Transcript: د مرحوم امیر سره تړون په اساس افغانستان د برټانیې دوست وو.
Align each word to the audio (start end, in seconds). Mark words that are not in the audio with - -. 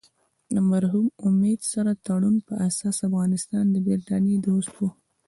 د 0.53 0.55
مرحوم 0.71 1.07
امیر 1.27 1.59
سره 1.73 1.91
تړون 2.05 2.35
په 2.47 2.53
اساس 2.67 2.97
افغانستان 3.09 3.65
د 3.71 3.75
برټانیې 3.85 4.37
دوست 4.47 4.71
وو. 4.79 4.89